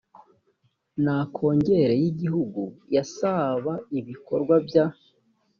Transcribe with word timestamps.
na 1.03 1.15
kongere 1.35 1.93
y 2.01 2.05
igihugu 2.11 2.63
ya 2.95 3.03
saab 3.15 3.63
ibikorwa 3.99 4.55
bya 4.67 4.85